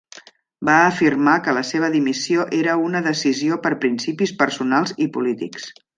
Va 0.69 0.77
afirmar 0.85 1.35
que 1.47 1.53
la 1.57 1.63
seva 1.71 1.91
dimissió 1.97 2.45
era 2.61 2.77
"una 2.87 3.03
decisió 3.09 3.61
per 3.67 3.73
principis 3.85 4.37
personals 4.41 4.97
i 5.07 5.09
polítics". 5.19 5.71